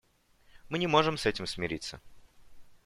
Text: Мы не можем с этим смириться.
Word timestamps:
Мы 0.67 0.79
не 0.79 0.87
можем 0.87 1.15
с 1.15 1.27
этим 1.27 1.45
смириться. 1.45 2.01